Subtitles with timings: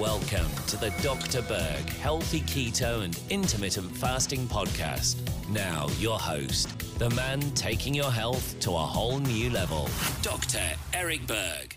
[0.00, 1.42] Welcome to the Dr.
[1.42, 5.18] Berg Healthy Keto and Intermittent Fasting Podcast.
[5.50, 9.90] Now, your host, the man taking your health to a whole new level,
[10.22, 10.62] Dr.
[10.94, 11.76] Eric Berg.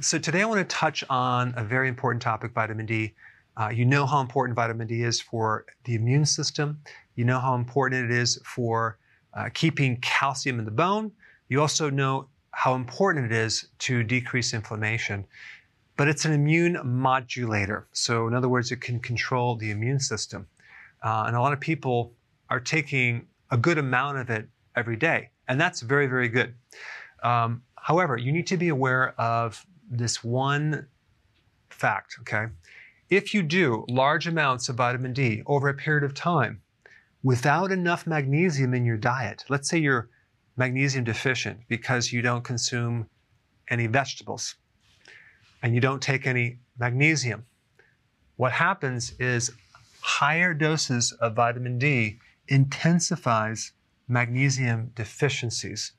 [0.00, 3.12] So, today I want to touch on a very important topic vitamin D.
[3.58, 6.80] Uh, you know how important vitamin D is for the immune system,
[7.16, 8.96] you know how important it is for
[9.34, 11.12] uh, keeping calcium in the bone.
[11.50, 15.26] You also know how important it is to decrease inflammation
[15.96, 17.86] but it's an immune modulator.
[17.92, 20.46] So, in other words, it can control the immune system.
[21.02, 22.12] Uh, and a lot of people
[22.48, 26.54] are taking a good amount of it every day, and that's very, very good.
[27.22, 30.86] Um, however, you need to be aware of this one
[31.70, 32.46] fact, okay?
[33.10, 36.62] If you do large amounts of vitamin D over a period of time
[37.22, 40.08] without enough magnesium in your diet, let's say you're
[40.56, 43.08] magnesium deficient because you don't consume
[43.68, 44.54] any vegetables,
[45.62, 47.46] and you don't take any magnesium,
[48.36, 49.52] what happens is
[50.00, 53.72] higher doses of vitamin D intensifies
[54.08, 55.92] magnesium deficiencies.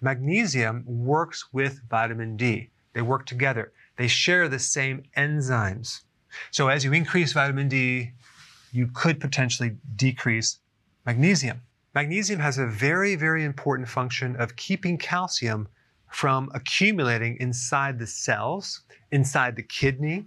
[0.00, 2.70] Magnesium works with vitamin D.
[2.94, 3.72] They work together.
[3.96, 6.00] They share the same enzymes.
[6.50, 8.12] So as you increase vitamin D,
[8.72, 10.58] you could potentially decrease
[11.04, 11.60] magnesium.
[11.94, 15.68] Magnesium has a very, very important function of keeping calcium
[16.10, 20.26] from accumulating inside the cells, inside the kidney,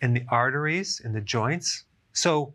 [0.00, 1.84] in the arteries, in the joints.
[2.12, 2.54] So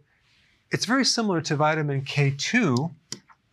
[0.72, 2.94] it's very similar to vitamin K2,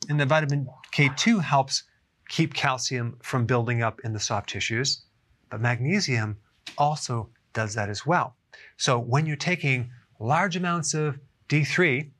[0.08, 1.84] and the vitamin K2 helps
[2.28, 5.02] keep calcium from building up in the soft tissues,
[5.50, 6.36] but magnesium
[6.76, 8.34] also does that as well.
[8.76, 12.10] So when you're taking large amounts of D3,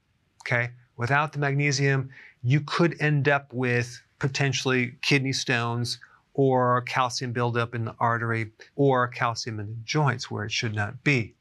[0.43, 2.11] okay, without the magnesium,
[2.43, 5.99] you could end up with potentially kidney stones
[6.37, 11.03] or calcium buildup in the artery, or calcium in the joints where it should not
[11.03, 11.35] be.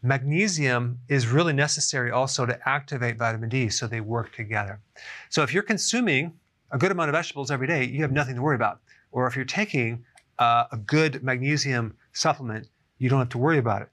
[0.00, 4.80] Magnesium is really necessary also to activate vitamin D so they work together.
[5.28, 6.32] So if you're consuming
[6.70, 8.80] a good amount of vegetables every day, you have nothing to worry about.
[9.10, 10.04] Or if you're taking
[10.38, 13.88] uh, a good magnesium supplement, you don't have to worry about it.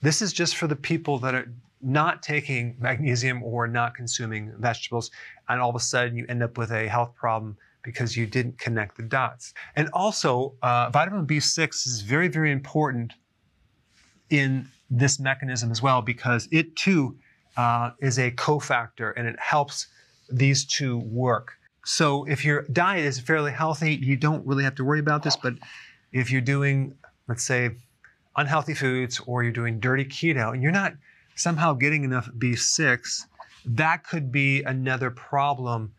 [0.00, 5.10] This is just for the people that are not taking magnesium or not consuming vegetables,
[5.50, 8.58] and all of a sudden you end up with a health problem because you didn't
[8.58, 9.54] connect the dots.
[9.76, 13.14] And also, uh, vitamin B6 is very, very important
[14.30, 17.16] in this mechanism as well because it too
[17.56, 19.88] uh, is a cofactor and it helps
[20.30, 21.52] these two work.
[21.84, 25.36] So if your diet is fairly healthy, you don't really have to worry about this.
[25.36, 25.54] But
[26.12, 26.94] if you're doing,
[27.28, 27.70] let's say,
[28.36, 30.94] unhealthy foods or you're doing dirty keto and you're not
[31.34, 33.26] somehow getting enough B6,
[33.64, 35.92] that could be another problem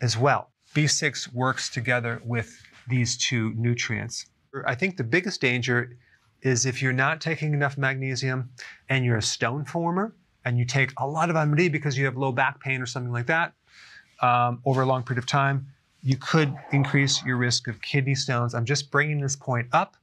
[0.00, 0.50] as well.
[0.74, 4.26] B6 works together with these two nutrients.
[4.66, 5.96] I think the biggest danger
[6.42, 8.50] is if you're not taking enough magnesium
[8.88, 10.14] and you're a stone former
[10.44, 12.86] and you take a lot of vitamin D because you have low back pain or
[12.86, 13.54] something like that
[14.20, 15.66] um, over a long period of time,
[16.02, 18.54] you could increase your risk of kidney stones.
[18.54, 19.96] I'm just bringing this point up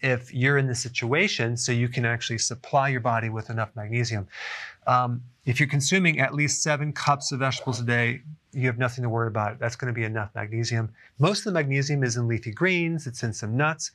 [0.00, 4.26] if you're in the situation so you can actually supply your body with enough magnesium.
[4.86, 9.02] Um, if you're consuming at least seven cups of vegetables a day, you have nothing
[9.02, 9.58] to worry about.
[9.58, 10.90] That's going to be enough magnesium.
[11.18, 13.90] Most of the magnesium is in leafy greens, it's in some nuts,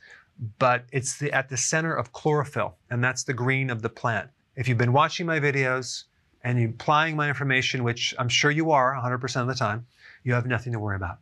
[0.58, 4.30] but it's the, at the center of chlorophyll, and that's the green of the plant.
[4.56, 6.04] If you've been watching my videos
[6.44, 9.86] and you're applying my information, which I'm sure you are 100% of the time,
[10.24, 11.18] you have nothing to worry about.